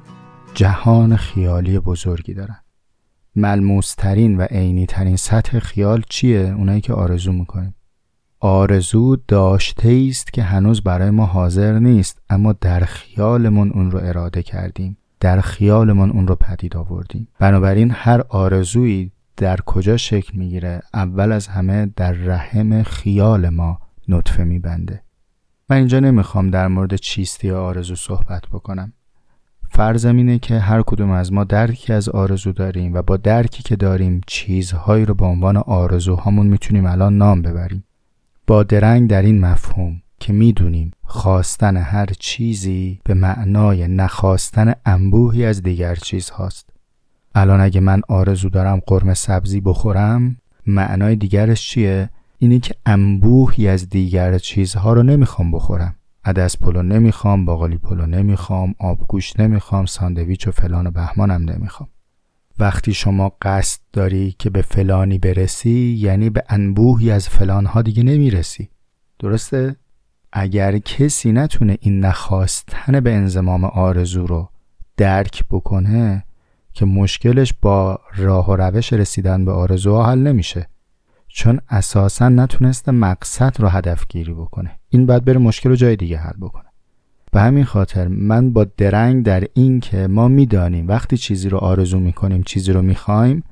جهان 0.54 1.16
خیالی 1.16 1.78
بزرگی 1.78 2.34
دارن 2.34 2.65
ملموسترین 3.37 4.37
و 4.37 4.43
عینی 4.43 4.87
ترین 4.87 5.16
سطح 5.16 5.59
خیال 5.59 6.02
چیه؟ 6.09 6.55
اونایی 6.59 6.81
که 6.81 6.93
آرزو 6.93 7.33
می‌کنیم. 7.33 7.75
آرزو 8.40 9.16
داشته 9.28 10.07
است 10.09 10.33
که 10.33 10.43
هنوز 10.43 10.83
برای 10.83 11.11
ما 11.11 11.26
حاضر 11.26 11.78
نیست 11.78 12.23
اما 12.31 12.52
در 12.52 12.81
خیالمون 12.81 13.71
اون 13.71 13.90
رو 13.90 13.99
اراده 14.02 14.43
کردیم. 14.43 14.97
در 15.21 15.40
خیالمون 15.40 16.11
اون 16.11 16.28
رو 16.28 16.35
پدید 16.35 16.76
آوردیم. 16.76 17.28
بنابراین 17.38 17.90
هر 17.90 18.21
آرزویی 18.28 19.12
در 19.37 19.57
کجا 19.57 19.97
شکل 19.97 20.38
می‌گیره 20.38 20.83
اول 20.95 21.33
از 21.33 21.47
همه 21.47 21.93
در 21.97 22.12
رحم 22.12 22.83
خیال 22.83 23.49
ما 23.49 23.78
نطفه 24.09 24.45
میبنده. 24.45 25.02
من 25.71 25.76
اینجا 25.76 26.00
نمی‌خوام 26.00 26.50
در 26.50 26.69
مورد 26.69 26.95
چیستی 26.95 27.50
آرزو 27.50 27.95
صحبت 27.95 28.43
بکنم. 28.52 28.93
فرضم 29.76 30.16
اینه 30.16 30.38
که 30.38 30.59
هر 30.59 30.83
کدوم 30.83 31.11
از 31.11 31.33
ما 31.33 31.45
درکی 31.45 31.92
از 31.92 32.09
آرزو 32.09 32.52
داریم 32.52 32.95
و 32.95 33.02
با 33.02 33.16
درکی 33.16 33.62
که 33.62 33.76
داریم 33.76 34.21
چیزهایی 34.26 35.04
رو 35.04 35.14
به 35.14 35.25
عنوان 35.25 35.56
آرزوهامون 35.56 36.47
می‌تونیم 36.47 36.87
الان 36.87 37.18
نام 37.18 37.42
ببریم. 37.42 37.85
با 38.47 38.62
درنگ 38.62 39.11
در 39.11 39.23
این 39.23 39.40
مفهوم 39.40 40.02
که 40.21 40.33
می‌دونیم 40.33 40.90
خواستن 41.04 41.76
هر 41.76 42.06
چیزی 42.18 43.00
به 43.04 43.14
معنای 43.14 43.88
نخواستن 43.88 44.75
انبوهی 44.87 45.45
از 45.45 45.62
دیگر 45.62 45.95
چیز 45.95 46.30
هاست. 46.30 46.71
الان 47.35 47.61
اگه 47.61 47.80
من 47.80 48.00
آرزو 48.09 48.49
دارم 48.49 48.80
قرمه 48.87 49.14
سبزی 49.14 49.61
بخورم 49.61 50.37
معنای 50.66 51.16
دیگرش 51.16 51.68
چیه؟ 51.68 52.11
اینه 52.38 52.59
که 52.59 52.75
انبوهی 52.87 53.68
از 53.68 53.88
دیگر 53.88 54.38
چیزها 54.38 54.92
رو 54.92 55.02
نمی‌خوام 55.02 55.52
بخورم. 55.52 55.95
عدس 56.26 56.56
پلو 56.56 56.83
نمی‌خوام 56.83 57.45
باقالی 57.45 57.78
پلو 57.78 58.06
نمی‌خوام 58.06 58.75
آبگوش 58.78 59.40
نمی‌خوام 59.40 59.87
ساندویچ 59.87 60.49
و 60.49 60.50
فلان 60.50 60.87
و 60.87 60.90
بهمانم 60.90 61.50
نمی‌خوام. 61.50 61.88
وقتی 62.59 62.95
شما 62.95 63.33
قصد 63.42 63.80
داری 63.92 64.37
که 64.38 64.50
به 64.50 64.62
فلانی 64.62 65.18
برسی 65.18 65.97
یعنی 66.00 66.30
به 66.30 66.42
انبوهی 66.49 67.11
از 67.11 67.28
فلانها 67.28 67.83
دیگه 67.83 68.02
نمی‌رسی. 68.02 68.68
درسته؟ 69.18 69.76
اگر 70.33 70.78
کسی 70.78 71.33
نتونه 71.33 71.78
این 71.80 72.00
نخواستن 72.00 73.00
به 73.00 73.14
انزمام 73.14 73.64
آرزو 73.64 74.26
رو 74.26 74.49
درک 74.97 75.45
بکنه 75.50 76.25
که 76.73 76.85
مشکلش 76.85 77.54
با 77.62 78.00
راه 78.16 78.50
و 78.50 78.56
روش 78.56 78.92
رسیدن 78.92 79.45
به 79.45 79.52
آرزوها 79.52 80.06
حل 80.11 80.18
نمیشه. 80.18 80.68
چون 81.38 81.61
اساسا 81.71 82.28
نتونسته 82.28 82.93
مقصد 82.93 83.61
رو 83.61 83.69
هدف 83.69 84.05
گیری 84.09 84.35
بکنه. 84.35 84.71
این 84.88 85.07
باید 85.07 85.25
بره 85.25 85.38
مشکل 85.38 85.69
رو 85.71 85.76
جای 85.76 85.97
دیگه 85.97 86.16
حل 86.16 86.37
بکنه. 86.40 86.64
به 87.33 87.40
همین 87.40 87.64
خاطر 87.64 88.09
من 88.09 88.52
با 88.52 88.66
درنگ 88.76 89.25
در 89.25 89.45
این 89.55 89.81
که 89.81 90.07
ما 90.07 90.28
می‌دانیم 90.28 90.88
وقتی 90.88 91.16
چیزی 91.16 91.49
رو 91.49 91.59
آرزو 91.59 92.00
می‌کنیم 92.00 92.43
چیزی 92.43 92.73
رو 92.73 92.83
می‌خوایم 92.83 93.43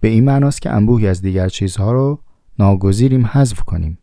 به 0.00 0.08
این 0.08 0.24
معناست 0.24 0.62
که 0.62 0.70
انبوهی 0.70 1.08
از 1.08 1.22
دیگر 1.22 1.48
چیزها 1.48 1.92
رو 1.92 2.22
ناگزیریم 2.58 3.26
حذف 3.26 3.60
کنیم. 3.60 3.98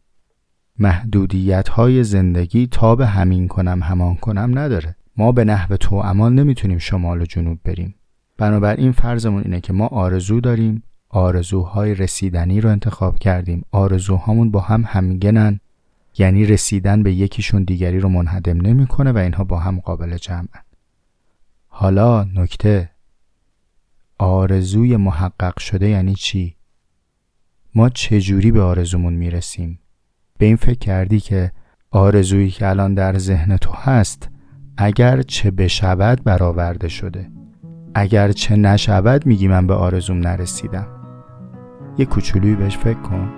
محدودیت 0.79 1.69
های 1.69 2.03
زندگی 2.03 2.67
تا 2.67 2.95
به 2.95 3.07
همین 3.07 3.47
کنم 3.47 3.83
همان 3.83 4.15
کنم 4.15 4.59
نداره. 4.59 4.95
ما 5.17 5.31
به 5.31 5.43
نحو 5.43 5.77
تو 5.77 5.95
امان 5.95 6.35
نمی‌تونیم 6.35 6.77
شمال 6.77 7.21
و 7.21 7.25
جنوب 7.25 7.59
بریم. 7.63 7.95
بنابراین 8.37 8.91
فرضمون 8.91 9.43
اینه 9.43 9.61
که 9.61 9.73
ما 9.73 9.87
آرزو 9.87 10.41
داریم 10.41 10.83
آرزوهای 11.13 11.95
رسیدنی 11.95 12.61
رو 12.61 12.69
انتخاب 12.69 13.19
کردیم. 13.19 13.65
آرزوهامون 13.71 14.51
با 14.51 14.59
هم 14.59 14.83
همگنن. 14.87 15.59
یعنی 16.17 16.45
رسیدن 16.45 17.03
به 17.03 17.13
یکیشون 17.13 17.63
دیگری 17.63 17.99
رو 17.99 18.09
منهدم 18.09 18.61
نمی‌کنه 18.61 19.11
و 19.11 19.17
اینها 19.17 19.43
با 19.43 19.59
هم 19.59 19.79
قابل 19.79 20.17
جمعن. 20.17 20.63
حالا 21.67 22.23
نکته. 22.23 22.89
آرزوی 24.17 24.97
محقق 24.97 25.59
شده 25.59 25.89
یعنی 25.89 26.15
چی؟ 26.15 26.55
ما 27.75 27.89
چجوری 27.89 28.51
به 28.51 28.61
آرزومون 28.61 29.13
می‌رسیم؟ 29.13 29.79
به 30.37 30.45
این 30.45 30.55
فکر 30.55 30.79
کردی 30.79 31.19
که 31.19 31.51
آرزویی 31.91 32.49
که 32.49 32.67
الان 32.67 32.93
در 32.93 33.17
ذهن 33.17 33.57
تو 33.57 33.71
هست 33.71 34.29
اگر 34.77 35.21
چه 35.21 35.51
بشود 35.51 36.23
برآورده 36.23 36.87
شده. 36.87 37.29
اگر 37.95 38.31
چه 38.31 38.55
نشود 38.55 39.25
میگی 39.25 39.47
من 39.47 39.67
به 39.67 39.73
آرزوم 39.73 40.17
نرسیدم. 40.17 41.02
یه 41.97 42.05
کوچولویی 42.05 42.55
بهش 42.55 42.77
فکر 42.77 42.99
کن. 42.99 43.29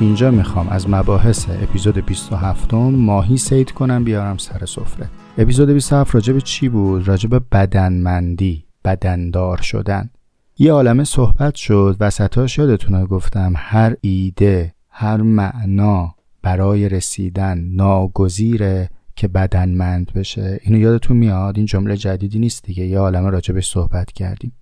اینجا 0.00 0.30
می‌خوام 0.30 0.68
از 0.68 0.90
مباحث 0.90 1.46
اپیزود 1.50 1.98
27 2.06 2.74
ماهی 2.74 3.36
سید 3.36 3.72
کنم 3.72 4.04
بیارم 4.04 4.36
سر 4.36 4.66
سفره. 4.66 5.08
اپیزود 5.38 5.70
27 5.70 6.14
راجب 6.14 6.38
چی 6.38 6.68
بود؟ 6.68 7.08
راجب 7.08 7.42
بدنمندی 7.52 8.64
بدندار 8.84 9.58
شدن. 9.62 10.10
یه 10.58 10.72
عالمه 10.72 11.04
صحبت 11.04 11.54
شد 11.54 11.96
وسطاش 12.00 12.58
یادتونه 12.58 13.06
گفتم. 13.06 13.52
هر 13.56 13.96
ایده 14.00 14.74
هر 14.88 15.16
معنا 15.16 16.14
برای 16.42 16.88
رسیدن 16.88 17.58
ناگزیره 17.58 18.90
که 19.16 19.28
بدنمند 19.28 20.12
بشه. 20.12 20.60
اینو 20.62 20.78
یادتون 20.78 21.16
میاد؟ 21.16 21.56
این 21.56 21.66
جمله 21.66 21.96
جدیدی 21.96 22.38
نیست 22.38 22.64
دیگه. 22.64 22.86
یه 22.86 22.98
عالمه 22.98 23.30
راجبش 23.30 23.68
صحبت 23.68 24.12
کردیم. 24.12 24.52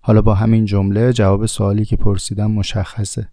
حالا 0.00 0.22
با 0.22 0.34
همین 0.34 0.64
جمله 0.64 1.12
جواب 1.12 1.46
سوالی 1.46 1.84
که 1.84 1.96
پرسیدم 1.96 2.50
مشخصه. 2.50 3.28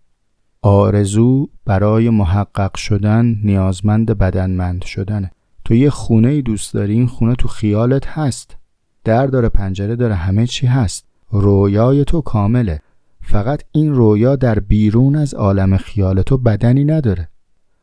آرزو 0.62 1.50
برای 1.66 2.10
محقق 2.10 2.78
شدن 2.78 3.40
نیازمند 3.44 4.18
بدنمند 4.18 4.84
شدنه. 4.84 5.32
تو 5.66 5.74
یه 5.74 5.90
خونه 5.90 6.28
ای 6.28 6.42
دوست 6.42 6.74
داری 6.74 6.94
این 6.94 7.08
خونه 7.08 7.36
تو 7.36 7.48
خیالت 7.48 8.08
هست. 8.08 8.58
در 9.04 9.28
داره 9.28 9.50
پنجره 9.50 9.96
داره 9.96 10.16
همه 10.16 10.48
چی 10.48 10.68
هست. 10.68 11.07
رویای 11.32 12.06
تو 12.06 12.22
کامله. 12.22 12.82
فقط 13.22 13.64
این 13.72 13.96
رویا 13.96 14.36
در 14.36 14.60
بیرون 14.60 15.16
از 15.16 15.34
عالم 15.34 15.78
خیال 15.78 16.22
تو 16.22 16.38
بدنی 16.38 16.86
نداره. 16.86 17.28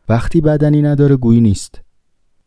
وقتی 0.09 0.41
بدنی 0.41 0.83
نداره 0.83 1.17
گویی 1.17 1.41
نیست. 1.41 1.81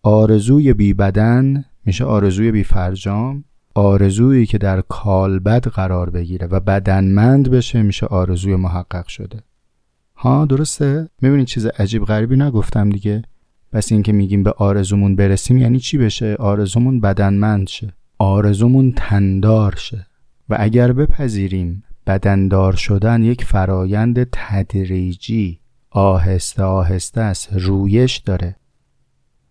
آرزوی 0.03 0.73
بی 0.73 0.93
بدن 0.93 1.65
میشه 1.85 2.05
آرزوی 2.05 2.51
بی 2.51 2.63
فرجام. 2.63 3.43
آرزویی 3.75 4.45
که 4.45 4.57
در 4.57 4.81
کالبد 4.81 5.67
قرار 5.67 6.09
بگیره 6.09 6.47
و 6.47 6.59
بدنمند 6.59 7.49
بشه 7.49 7.81
میشه 7.81 8.05
آرزوی 8.05 8.55
محقق 8.55 9.07
شده. 9.07 9.43
ها 10.15 10.45
درسته؟ 10.45 11.09
می‌بینید 11.21 11.47
چیز 11.47 11.65
عجیب 11.65 12.05
غریبی 12.05 12.35
نگفتم 12.35 12.89
دیگه. 12.89 13.21
پس 13.71 13.91
اینکه 13.91 14.11
میگیم 14.11 14.43
به 14.43 14.51
آرزومون 14.51 15.15
برسیم 15.15 15.57
یعنی 15.57 15.79
چی 15.79 15.97
بشه؟ 15.97 16.35
آرزومون 16.35 16.99
بدنمند 16.99 17.67
شه. 17.67 17.93
آرزومون 18.17 18.93
تندار 18.97 19.75
شه. 19.77 20.07
و 20.49 20.55
اگر 20.59 20.93
بپذیریم 20.93 21.83
بدندار 22.07 22.75
شدن 22.75 23.23
یک 23.23 23.43
فرایند 23.43 24.27
تدریجی 24.31 25.59
آهسته 25.89 26.63
آهسته 26.63 27.21
است 27.21 27.53
رویش 27.53 28.17
داره. 28.17 28.55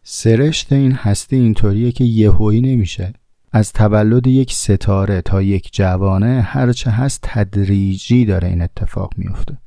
سرشت 0.02 0.72
این 0.72 0.92
هستی 0.92 1.36
اینطوریه 1.36 1.92
که 1.92 2.04
یهویی 2.04 2.60
نمیشه. 2.60 3.12
از 3.52 3.72
تولد 3.72 4.26
یک 4.26 4.52
ستاره 4.52 5.20
تا 5.20 5.42
یک 5.42 5.70
جوانه 5.72 6.40
هرچه 6.40 6.90
هست 6.90 7.20
تدریجی 7.22 8.24
داره 8.24 8.48
این 8.48 8.62
اتفاق 8.62 9.12
میفته. 9.16 9.58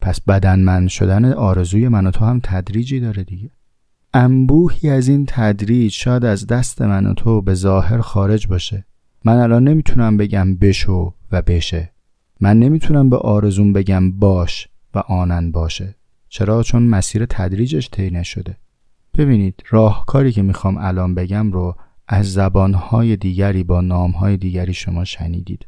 پس 0.00 0.20
بدنمند 0.20 0.88
شدن 0.88 1.32
آرزوی 1.32 1.88
من 1.88 2.06
و 2.06 2.10
تو 2.10 2.24
هم 2.24 2.40
تدریجی 2.42 3.00
داره 3.00 3.24
دیگه. 3.24 3.50
انبوهی 4.14 4.90
از 4.90 5.08
این 5.08 5.24
تدریج 5.28 5.92
شاید 5.92 6.24
از 6.24 6.46
دست 6.46 6.82
من 6.82 7.06
و 7.06 7.14
تو 7.14 7.42
به 7.42 7.54
ظاهر 7.54 8.00
خارج 8.00 8.46
باشه. 8.46 8.84
من 9.26 9.38
الان 9.38 9.64
نمی‌تونم 9.64 10.16
بگم 10.16 10.56
بشو 10.56 11.14
و 11.32 11.42
بشه. 11.42 11.92
من 12.40 12.58
نمی‌تونم 12.58 13.10
به 13.10 13.16
آرزوم 13.16 13.72
بگم 13.72 14.12
باش 14.12 14.68
و 14.94 14.98
آنن 14.98 15.50
باشه. 15.50 15.94
چرا؟ 16.28 16.62
چون 16.62 16.82
مسیر 16.82 17.26
تدریجش 17.26 17.90
طی 17.90 18.10
نشده. 18.10 18.56
ببینید 19.18 19.62
راهکاری 19.70 20.32
که 20.32 20.42
می‌خوام 20.42 20.76
الان 20.78 21.14
بگم 21.14 21.52
رو 21.52 21.74
از 22.08 22.32
زبانهای 22.32 23.16
دیگری 23.16 23.62
با 23.64 23.80
نامهای 23.80 24.36
دیگری 24.36 24.74
شما 24.74 25.04
شنیدید. 25.04 25.66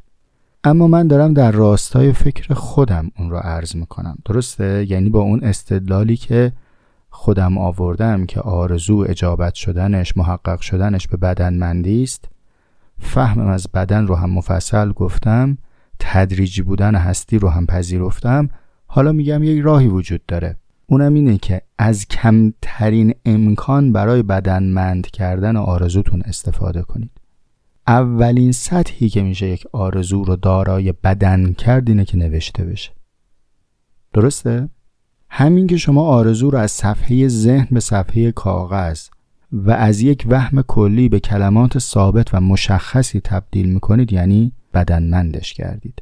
اما 0.63 0.87
من 0.87 1.07
دارم 1.07 1.33
در 1.33 1.51
راستای 1.51 2.13
فکر 2.13 2.53
خودم 2.53 3.11
اون 3.17 3.29
رو 3.29 3.37
عرض 3.37 3.75
می‌کنم. 3.75 4.17
درسته؟ 4.25 4.85
یعنی 4.89 5.09
با 5.09 5.19
اون 5.19 5.43
استدلالی 5.43 6.17
که 6.17 6.51
خودم 7.09 7.57
آوردم 7.57 8.25
که 8.25 8.39
آرزو 8.39 9.05
اجابت 9.09 9.53
شدنش 9.53 10.17
محقق 10.17 10.61
شدنش 10.61 11.07
به 11.07 11.17
بدنمندی 11.17 12.03
است 12.03 12.29
فهمم 12.99 13.47
از 13.47 13.67
بدن 13.73 14.07
رو 14.07 14.15
هم 14.15 14.29
مفصل 14.29 14.91
گفتم 14.91 15.57
تدریجی 15.99 16.61
بودن 16.61 16.95
هستی 16.95 17.39
رو 17.39 17.49
هم 17.49 17.65
پذیرفتم. 17.65 18.49
حالا 18.87 19.11
میگم 19.11 19.43
یک 19.43 19.61
راهی 19.61 19.87
وجود 19.87 20.25
داره. 20.25 20.57
اونم 20.87 21.13
اینه 21.13 21.37
که 21.37 21.61
از 21.77 22.07
کمترین 22.07 23.13
امکان 23.25 23.93
برای 23.93 24.23
بدنمند 24.23 25.07
کردن 25.07 25.55
آرزوتون 25.57 26.21
استفاده 26.25 26.81
کنید. 26.81 27.11
اولین 27.87 28.51
سطحی 28.51 29.09
که 29.09 29.23
میشه 29.23 29.47
یک 29.47 29.67
آرزو 29.71 30.23
رو 30.23 30.35
دارای 30.35 30.91
بدن 30.91 31.53
کرد 31.53 31.89
اینه 31.89 32.05
که 32.05 32.17
نوشته 32.17 32.65
بشه. 32.65 32.91
درسته؟ 34.13 34.69
همین 35.29 35.67
که 35.67 35.77
شما 35.77 36.01
آرزو 36.01 36.49
رو 36.49 36.57
از 36.57 36.71
صفحه 36.71 37.27
ذهن 37.27 37.67
به 37.71 37.79
صفحه 37.79 38.31
کاغذ 38.31 39.07
و 39.51 39.71
از 39.71 40.01
یک 40.01 40.25
وهم 40.29 40.61
کلی 40.61 41.09
به 41.09 41.19
کلمات 41.19 41.79
ثابت 41.79 42.33
و 42.33 42.39
مشخصی 42.41 43.21
تبدیل 43.21 43.69
می‌کنید 43.69 44.13
یعنی 44.13 44.51
بدنمندش 44.73 45.53
کردید. 45.53 46.01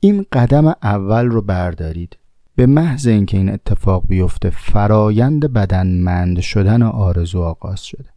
این 0.00 0.26
قدم 0.32 0.74
اول 0.82 1.26
رو 1.26 1.42
بردارید. 1.42 2.16
به 2.56 2.66
محض 2.66 3.06
اینکه 3.06 3.36
این 3.36 3.50
اتفاق 3.50 4.06
بیفته 4.08 4.50
فرایند 4.50 5.52
بدنمند 5.52 6.40
شدن 6.40 6.82
آرزو 6.82 7.42
آغاز 7.42 7.84
شده. 7.84 8.08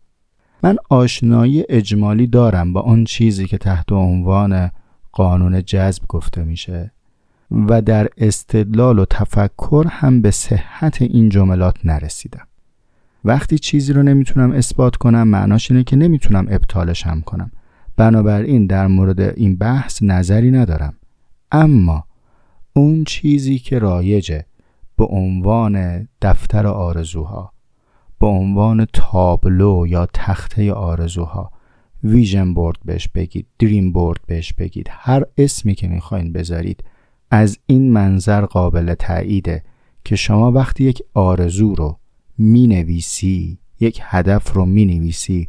من 0.63 0.77
آشنایی 0.89 1.65
اجمالی 1.70 2.27
دارم 2.27 2.74
با 2.74 2.82
آن 2.82 3.03
چیزی 3.03 3.48
که 3.48 3.58
تحت 3.58 3.91
عنوان 3.91 4.72
قانون 5.12 5.63
جذب 5.63 6.03
گفته 6.08 6.44
میشه 6.44 6.91
و 7.51 7.82
در 7.82 8.10
استدلال 8.17 9.00
و 9.00 9.06
تفکر 9.06 9.86
هم 9.89 10.21
به 10.21 10.32
صحت 10.32 11.02
این 11.02 11.30
جملات 11.30 11.76
نرسیدم. 11.84 12.47
وقتی 13.25 13.60
چیزی 13.60 13.93
رو 13.93 14.03
نمی‌تونم 14.03 14.51
اثبات 14.51 14.95
کنم 14.95 15.27
معناش 15.27 15.71
اینه 15.71 15.84
که 15.84 15.95
نمی‌تونم 15.95 16.45
ابطالش 16.49 17.08
هم 17.08 17.21
کنم. 17.21 17.51
بنابراین 17.97 18.65
در 18.65 18.88
مورد 18.88 19.19
این 19.19 19.55
بحث 19.55 20.03
نظری 20.03 20.51
ندارم. 20.51 20.93
اما 21.51 22.03
اون 22.73 23.03
چیزی 23.03 23.60
که 23.60 23.79
رایجه 23.79 24.45
به 24.97 25.05
عنوان 25.05 26.08
دفتر 26.21 26.67
آرزوها 26.67 27.53
به 28.19 28.27
عنوان 28.27 28.88
تابلو 28.93 29.86
یا 29.88 30.08
تخته 30.13 30.73
آرزوها 30.73 31.51
ویژن 32.03 32.53
بورد 32.53 32.77
بهش 32.86 33.08
بگید 33.08 33.47
دریم 33.60 33.91
بورد 33.91 34.19
بهش 34.27 34.53
بگید 34.53 34.88
هر 34.89 35.23
اسمی 35.38 35.75
که 35.75 35.88
می‌خواین 35.88 36.34
بذارید 36.34 36.84
از 37.32 37.58
این 37.65 37.91
منظر 37.91 38.45
قابل 38.45 38.93
تاییده 38.93 39.63
که 40.03 40.15
شما 40.15 40.51
وقتی 40.51 40.84
یک 40.84 41.03
آرزو 41.13 41.75
رو 41.75 41.97
می 42.39 42.67
نویسی 42.67 43.60
یک 43.80 44.02
هدف 44.04 44.54
رو 44.54 44.65
می 44.65 44.86
نویسی 44.86 45.47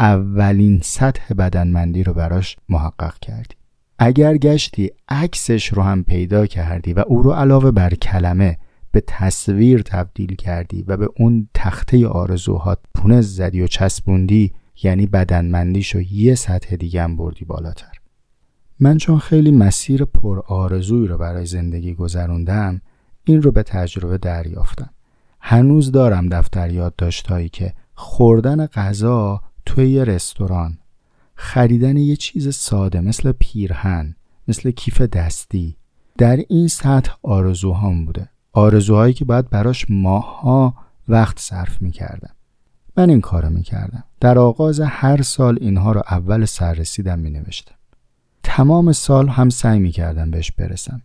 اولین 0.00 0.80
سطح 0.82 1.34
بدنمندی 1.34 2.02
رو 2.02 2.12
براش 2.12 2.56
محقق 2.68 3.18
کردی. 3.18 3.54
اگر 3.98 4.36
گشتی 4.36 4.90
عکسش 5.08 5.68
رو 5.68 5.82
هم 5.82 6.04
پیدا 6.04 6.46
کردی 6.46 6.92
و 6.92 7.04
او 7.06 7.22
رو 7.22 7.32
علاوه 7.32 7.70
بر 7.70 7.94
کلمه 7.94 8.58
به 8.90 9.02
تصویر 9.06 9.82
تبدیل 9.82 10.34
کردی 10.34 10.82
و 10.82 10.96
به 10.96 11.08
اون 11.16 11.48
تخته 11.54 12.06
آرزوهات 12.06 12.78
پونه 12.94 13.20
زدی 13.20 13.62
و 13.62 13.66
چسبوندی 13.66 14.52
یعنی 14.82 15.06
بدنمندیش 15.06 15.94
رو 15.94 16.02
یه 16.02 16.34
سطح 16.34 16.76
دیگه 16.76 17.02
هم 17.02 17.16
بردی 17.16 17.44
بالاتر. 17.44 17.92
من 18.80 18.98
چون 18.98 19.18
خیلی 19.18 19.50
مسیر 19.50 20.04
پر 20.04 20.42
آرزوی 20.46 21.06
رو 21.06 21.18
برای 21.18 21.46
زندگی 21.46 21.94
گذروندم 21.94 22.80
این 23.24 23.42
رو 23.42 23.52
به 23.52 23.62
تجربه 23.62 24.18
دریافتم. 24.18 24.90
هنوز 25.44 25.92
دارم 25.92 26.28
دفتر 26.28 26.70
یادداشتهایی 26.70 27.48
که 27.48 27.74
خوردن 27.94 28.66
غذا 28.66 29.40
توی 29.66 29.90
یه 29.90 30.04
رستوران 30.04 30.78
خریدن 31.34 31.96
یه 31.96 32.16
چیز 32.16 32.54
ساده 32.54 33.00
مثل 33.00 33.32
پیرهن 33.32 34.16
مثل 34.48 34.70
کیف 34.70 35.00
دستی 35.00 35.76
در 36.18 36.36
این 36.48 36.68
سطح 36.68 37.12
آرزوهام 37.22 38.04
بوده. 38.04 38.28
آرزوهایی 38.52 39.14
که 39.14 39.24
باید 39.24 39.50
براش 39.50 39.86
ماها 39.88 40.74
وقت 41.08 41.38
صرف 41.38 41.82
می‌کردم. 41.82 42.34
من 42.96 43.10
این 43.10 43.20
کارو 43.20 43.50
می‌کردم. 43.50 44.04
در 44.20 44.38
آغاز 44.38 44.80
هر 44.80 45.22
سال 45.22 45.58
اینها 45.60 45.92
رو 45.92 46.02
اول 46.10 46.44
سررسیدم 46.44 47.18
می 47.18 47.30
نوشتم 47.30 47.74
تمام 48.42 48.92
سال 48.92 49.28
هم 49.28 49.48
سعی 49.48 49.78
می‌کردم 49.78 50.30
بهش 50.30 50.52
برسم 50.52 51.02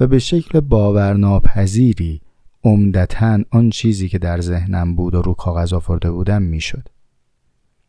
و 0.00 0.06
به 0.06 0.18
شکل 0.18 0.60
باورناپذیری 0.60 2.20
عمدتا 2.66 3.38
آن 3.50 3.70
چیزی 3.70 4.08
که 4.08 4.18
در 4.18 4.40
ذهنم 4.40 4.94
بود 4.94 5.14
و 5.14 5.22
رو 5.22 5.34
کاغذ 5.34 5.72
آورده 5.72 6.10
بودم 6.10 6.42
می‌شد. 6.42 6.88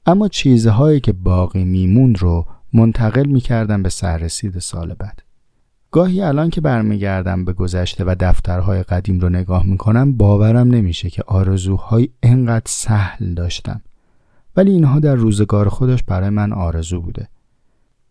اما 0.05 0.27
چیزهایی 0.27 0.99
که 0.99 1.13
باقی 1.13 1.63
میموند 1.63 2.17
رو 2.17 2.45
منتقل 2.73 3.25
می‌کردم 3.25 3.83
به 3.83 3.89
سررسید 3.89 4.59
سال 4.59 4.93
بعد. 4.93 5.21
گاهی 5.91 6.21
الان 6.21 6.49
که 6.49 6.61
برمیگردم 6.61 7.45
به 7.45 7.53
گذشته 7.53 8.03
و 8.03 8.15
دفترهای 8.19 8.83
قدیم 8.83 9.19
رو 9.19 9.29
نگاه 9.29 9.65
می‌کنم 9.65 10.17
باورم 10.17 10.67
نمیشه 10.67 11.09
که 11.09 11.23
آرزوهای 11.27 12.09
انقدر 12.23 12.65
سهل 12.67 13.33
داشتم. 13.33 13.81
ولی 14.55 14.71
اینها 14.71 14.99
در 14.99 15.15
روزگار 15.15 15.69
خودش 15.69 16.03
برای 16.03 16.29
من 16.29 16.53
آرزو 16.53 17.01
بوده. 17.01 17.27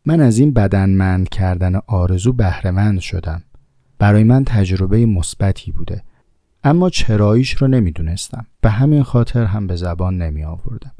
من 0.06 0.20
از 0.20 0.38
این 0.38 0.52
بدنمند 0.52 1.28
کردن 1.28 1.80
آرزو 1.86 2.32
بهرهمند 2.32 3.00
شدم. 3.00 3.42
برای 3.98 4.24
من 4.24 4.44
تجربه 4.44 5.06
مثبتی 5.06 5.72
بوده. 5.72 6.02
اما 6.66 6.90
چراییش 6.90 7.56
رو 7.56 7.68
نمی‌دونستم. 7.68 8.46
به 8.60 8.70
همین 8.70 9.02
خاطر 9.02 9.44
هم 9.44 9.66
به 9.66 9.76
زبان 9.76 10.22
نمی 10.22 10.44
آوردم 10.44 10.92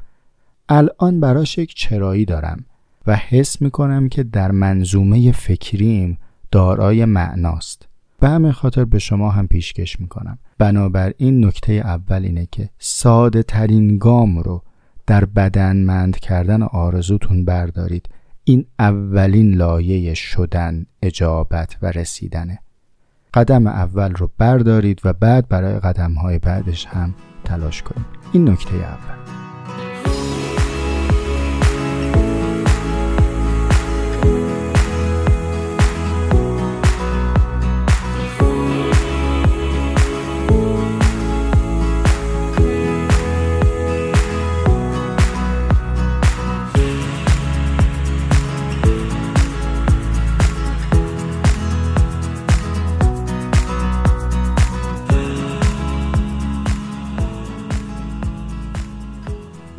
الان 0.69 1.19
براش 1.19 1.57
یک 1.57 1.75
چرایی 1.75 2.25
دارم 2.25 2.65
و 3.07 3.15
حس 3.15 3.61
می‌کنم 3.61 4.09
که 4.09 4.23
در 4.23 4.51
منظومه 4.51 5.31
فکریم 5.31 6.17
دارای 6.51 7.05
معناست. 7.05 7.87
به 8.19 8.29
همین 8.29 8.51
خاطر 8.51 8.85
به 8.85 8.99
شما 8.99 9.29
هم 9.29 9.47
پیشکش 9.47 9.99
می‌کنم. 9.99 10.37
بنابراین 10.57 11.45
نکته 11.45 11.73
اول 11.73 12.23
اینه 12.23 12.47
که 12.51 12.69
ساده 12.79 13.43
ترین 13.43 13.97
گام 13.97 14.39
رو 14.39 14.63
در 15.07 15.25
بدنمند 15.25 16.19
کردن 16.19 16.61
آرزوتون 16.61 17.45
بردارید. 17.45 18.09
این 18.43 18.65
اولین 18.79 19.55
لایه 19.55 20.13
شدن 20.13 20.85
اجابت 21.01 21.77
و 21.81 21.91
رسیدنه. 21.91 22.59
قدم 23.37 23.67
اول 23.67 24.13
رو 24.13 24.29
بردارید 24.37 25.01
و 25.03 25.13
بعد 25.13 25.47
برای 25.47 25.79
قدم 25.79 26.13
های 26.13 26.39
بعدش 26.39 26.85
هم 26.85 27.13
تلاش 27.43 27.81
کنید. 27.81 28.05
این 28.31 28.49
نکته 28.49 28.75
اول. 28.75 29.16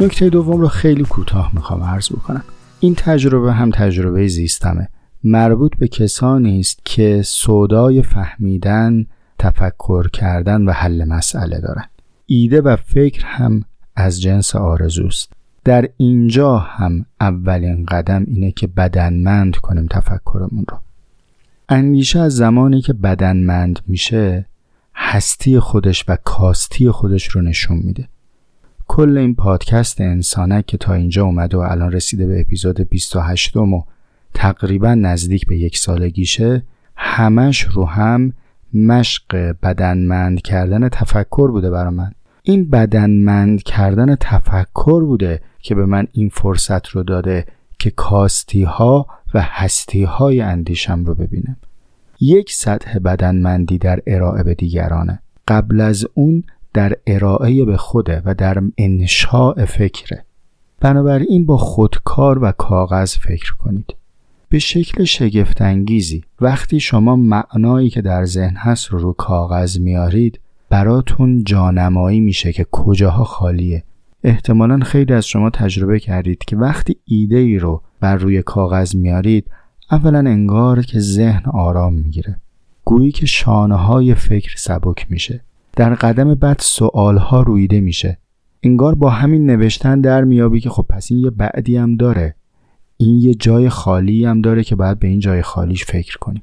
نکته 0.01 0.31
دوم 0.31 0.61
رو 0.61 0.69
خیلی 0.69 1.03
کوتاه 1.03 1.51
می‌خوام 1.55 1.83
عرض 1.83 2.13
بکنم. 2.13 2.45
این 2.81 2.95
تجربه 2.95 3.53
هم 3.53 3.71
تجربه 3.71 4.29
زیستمه. 4.29 4.89
مربوط 5.25 5.77
به 5.77 5.89
کسانی 5.89 6.61
است 6.61 6.81
که 6.85 7.23
سودای 7.25 8.03
فهمیدن 8.03 9.07
تفکر 9.39 10.09
کردن 10.09 10.63
و 10.63 10.73
حل 10.73 11.05
مسئله 11.05 11.61
دارند 11.61 11.91
ایده 12.27 12.61
و 12.61 12.77
فکر 12.77 13.25
هم 13.25 13.65
از 13.97 14.21
جنس 14.21 14.57
آرزوست. 14.57 15.33
در 15.65 15.89
اینجا 15.97 16.59
هم 16.59 17.07
اولین 17.21 17.87
قدم 17.87 18.25
اینه 18.29 18.51
که 18.51 18.67
بدنمند 18.67 19.57
کنیم 19.57 19.87
تفکرمون 19.91 20.65
رو. 20.69 20.79
اندیشه 21.69 22.19
از 22.19 22.37
زمانی 22.37 22.81
که 22.81 22.93
بدنمند 22.93 23.81
میشه 23.87 24.47
هستی 24.95 25.59
خودش 25.59 26.05
و 26.09 26.17
کاستی 26.25 26.91
خودش 26.91 27.29
رو 27.29 27.41
نشون 27.41 27.77
میده. 27.85 28.09
کل 28.89 29.19
این 29.19 29.35
پادکست 29.35 30.01
انسانک 30.01 30.67
که 30.67 30.77
تا 30.77 30.95
اینجا 30.95 31.25
اومده 31.25 31.57
و 31.57 31.61
الان 31.61 31.93
رسیده 31.93 32.27
به 32.27 32.41
اپیزود 32.41 32.81
28 32.81 33.57
و 33.57 33.85
تقریبا 34.35 34.95
نزدیک 34.95 35.47
به 35.47 35.59
یک 35.59 35.79
سالگیشه 35.79 36.63
همش 36.97 37.61
رو 37.63 37.85
هم 37.85 38.33
مشق 38.75 39.55
بدنمند 39.63 40.43
کردن 40.43 40.89
تفکر 40.89 41.51
بوده 41.51 41.71
برا 41.71 41.91
من. 41.91 42.13
این 42.43 42.71
بدنمند 42.71 43.63
کردن 43.63 44.17
تفکر 44.21 45.05
بوده 45.05 45.41
که 45.59 45.75
به 45.75 45.87
من 45.87 46.07
این 46.13 46.29
فرصت 46.29 46.89
رو 46.89 47.03
داده 47.03 47.47
که 47.79 47.91
کاستی 47.91 48.63
ها 48.63 49.07
و 49.35 49.43
هستی 49.43 50.05
های 50.05 50.41
اندیشم 50.41 51.05
رو 51.05 51.15
ببینم. 51.15 51.57
یک 52.21 52.53
سطح 52.53 52.99
بدنمندی 52.99 53.79
در 53.79 54.01
ارائه 54.07 54.43
به 54.43 54.55
دیگرانه. 54.55 55.19
قبل 55.49 55.81
از 55.81 56.07
اون 56.15 56.45
در 56.75 56.97
ارائه 57.07 57.65
به 57.65 57.77
خوده 57.77 58.23
و 58.25 58.35
در 58.35 58.63
انشاء 58.79 59.65
فکره. 59.65 60.25
بنابراین 60.81 61.47
با 61.47 61.57
خودکار 61.57 62.45
و 62.45 62.53
کاغذ 62.53 63.17
فکر 63.17 63.55
کنید. 63.55 63.95
به 64.49 64.59
شکل 64.59 65.05
شگفتانگیزی 65.05 66.25
وقتی 66.41 66.81
شما 66.81 67.17
معنایی 67.17 67.91
که 67.91 68.03
در 68.03 68.25
ذهن 68.25 68.57
هست 68.57 68.87
رو 68.87 68.99
رو 68.99 69.13
کاغذ 69.13 69.79
میارید 69.79 70.41
براتون 70.69 71.45
جانمایی 71.45 72.21
میشه 72.21 72.53
که 72.53 72.67
کجاها 72.71 73.25
خالیه. 73.25 73.85
احتمالا 74.25 74.79
خیلی 74.79 75.13
از 75.13 75.27
شما 75.27 75.51
تجربه 75.51 76.01
کردید 76.01 76.45
که 76.45 76.57
وقتی 76.57 76.97
ایده 77.05 77.37
ای 77.37 77.59
رو 77.59 77.83
بر 78.01 78.17
روی 78.17 78.43
کاغذ 78.43 78.95
میارید 78.95 79.51
اولا 79.91 80.19
انگار 80.19 80.83
که 80.83 81.01
ذهن 81.01 81.43
آرام 81.51 81.95
می‌گیره. 81.95 82.37
گویی 82.85 83.13
که 83.13 83.27
شانه 83.27 83.77
های 83.77 84.15
فکر 84.15 84.55
سبک 84.57 85.07
میشه. 85.11 85.41
در 85.79 85.95
قدم 85.95 86.35
بعد 86.35 86.59
سوال 86.61 87.17
ها 87.17 87.43
رویده 87.43 87.81
میشه. 87.81 88.19
انگار 88.63 88.95
با 88.95 89.11
همین 89.11 89.47
نوشتن 89.51 90.01
در 90.01 90.25
میابی 90.25 90.61
که 90.61 90.71
خب 90.71 90.87
پس 90.89 91.11
این 91.11 91.21
یه 91.21 91.31
بعدی 91.31 91.77
هم 91.77 91.97
داره. 91.97 92.35
این 92.97 93.19
یه 93.19 93.35
جای 93.35 93.69
خالی 93.69 94.25
هم 94.25 94.41
داره 94.41 94.65
که 94.65 94.77
باید 94.77 94.99
به 94.99 95.09
این 95.09 95.21
جای 95.21 95.43
خالیش 95.43 95.85
فکر 95.85 96.19
کنیم. 96.19 96.43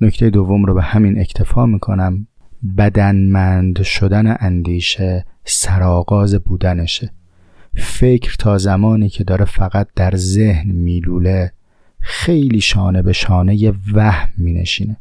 نکته 0.00 0.30
دوم 0.30 0.64
رو 0.64 0.74
به 0.74 0.82
همین 0.82 1.18
اکتفا 1.20 1.66
می‌کنم. 1.66 2.26
بدنمند 2.78 3.82
شدن 3.82 4.36
اندیشه 4.40 5.24
سرآغاز 5.44 6.34
بودنشه. 6.34 7.12
فکر 7.74 8.36
تا 8.38 8.58
زمانی 8.58 9.08
که 9.08 9.24
داره 9.24 9.44
فقط 9.44 9.88
در 9.96 10.16
ذهن 10.16 10.72
میلوله 10.72 11.52
خیلی 12.00 12.60
شانه 12.60 13.02
به 13.02 13.12
شانه 13.12 13.72
وهم 13.92 14.28
مینشینه. 14.38 14.96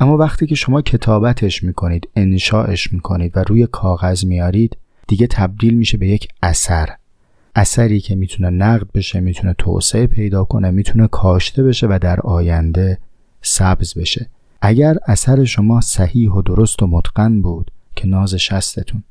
اما 0.00 0.16
وقتی 0.16 0.46
که 0.46 0.54
شما 0.54 0.82
کتابتش 0.82 1.64
می‌کنید 1.64 2.08
انشاش 2.16 2.92
می‌کنید 2.92 3.36
و 3.36 3.44
روی 3.48 3.66
کاغذ 3.66 4.24
میارید 4.24 4.76
دیگه 5.06 5.26
تبدیل 5.26 5.74
میشه 5.74 5.98
به 5.98 6.08
یک 6.08 6.28
اثر. 6.42 6.88
اثری 7.54 8.00
که 8.00 8.14
می‌تونه 8.14 8.50
نقد 8.50 8.86
بشه 8.94 9.20
می‌تونه 9.20 9.54
توسعه 9.58 10.06
پیدا 10.06 10.44
کنه 10.44 10.70
می‌تونه 10.70 11.06
کاشته 11.06 11.62
بشه 11.62 11.86
و 11.86 11.98
در 12.02 12.20
آینده 12.20 12.98
سبز 13.42 13.94
بشه. 13.94 14.28
اگر 14.60 14.96
اثر 15.06 15.44
شما 15.44 15.80
صحیح 15.80 16.30
و 16.30 16.42
درست 16.42 16.82
و 16.82 16.86
متقن 16.86 17.42
بود 17.42 17.70
که 17.96 18.08
ناز 18.08 18.34
شستتون 18.34 19.02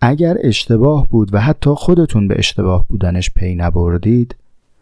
اگر 0.00 0.36
اشتباه 0.40 1.08
بود 1.08 1.34
و 1.34 1.40
حتی 1.40 1.70
خودتون 1.70 2.28
به 2.28 2.38
اشتباه 2.38 2.84
بودنش 2.88 3.30
پی 3.30 3.54
نبردید 3.54 4.36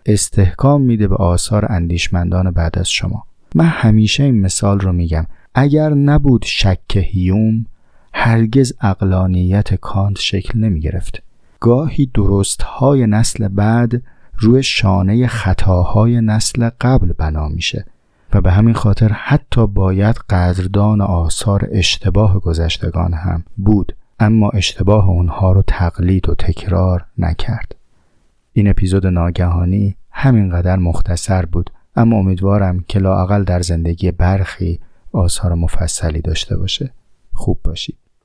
استحکام 0.07 0.83
میده 0.83 1.09
به 1.09 1.17
آثار 1.17 1.73
اندیشمندان 1.73 2.51
بعد 2.51 2.79
از 2.79 2.91
شما. 2.91 3.25
من 3.55 3.65
همیشه 3.65 4.23
این 4.23 4.41
مثال 4.41 4.81
رو 4.81 4.93
میگم. 4.93 5.27
اگر 5.55 5.95
نبود 5.95 6.45
شک 6.47 6.97
هیوم 6.97 7.67
هرگز 8.15 8.73
اقلانیت 8.81 9.75
کانت 9.75 10.19
شکل 10.19 10.59
نمی 10.59 10.81
گرفت 10.81 11.23
گاهی 11.61 12.11
درست 12.15 12.63
های 12.63 13.07
نسل 13.07 13.49
بعد 13.49 14.03
روی 14.39 14.63
شانه 14.63 15.27
خطاهای 15.27 16.21
نسل 16.21 16.71
قبل 16.81 17.13
بنا 17.13 17.49
میشه 17.49 17.85
و 18.33 18.41
به 18.41 18.53
همین 18.53 18.75
خاطر 18.75 19.13
حتی 19.13 19.67
باید 19.67 20.17
قدردان 20.31 21.01
آثار 21.01 21.69
اشتباه 21.73 22.41
گذشتگان 22.41 23.15
هم 23.15 23.45
بود 23.57 23.97
اما 24.21 24.51
اشتباه 24.51 25.09
اونها 25.09 25.53
رو 25.53 25.63
تقلید 25.67 26.29
و 26.29 26.35
تکرار 26.35 27.05
نکرد. 27.19 27.75
این 28.53 28.69
اپیزود 28.69 29.07
ناگهانی 29.07 29.97
همینقدر 30.11 30.77
مختصر 30.77 31.47
بود 31.47 31.71
اما 31.97 32.17
امیدوارم 32.17 32.85
که 32.89 32.99
لااقل 32.99 33.45
در 33.45 33.61
زندگی 33.61 34.11
برخی 34.11 34.81
آثار 35.13 35.55
مفصلی 35.55 36.21
داشته 36.21 36.57
باشه. 36.57 36.91
خوب 37.33 37.61
باشید. 37.65 38.02